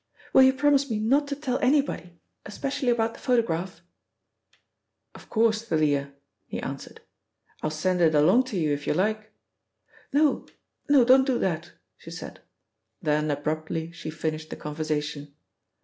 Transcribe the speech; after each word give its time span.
"Will 0.33 0.41
you 0.41 0.53
promise 0.53 0.89
me 0.89 0.97
not 0.97 1.27
to 1.27 1.35
tell 1.35 1.59
anybody, 1.59 2.19
especially 2.43 2.89
about 2.89 3.13
the 3.13 3.19
photograph?" 3.19 3.81
"Of 5.13 5.29
course, 5.29 5.63
Thalia," 5.63 6.15
he 6.47 6.59
answered. 6.59 7.01
"I'll 7.61 7.69
send 7.69 8.01
it 8.01 8.15
along 8.15 8.45
to 8.45 8.57
you, 8.57 8.73
if 8.73 8.87
you 8.87 8.95
like." 8.95 9.31
"No, 10.11 10.47
no, 10.89 11.05
don't 11.05 11.27
do 11.27 11.37
that," 11.37 11.73
she 11.97 12.09
said, 12.09 12.39
then 12.99 13.29
abruptly 13.29 13.91
she 13.91 14.09
finished 14.09 14.49
the 14.49 14.55
conversation. 14.55 15.35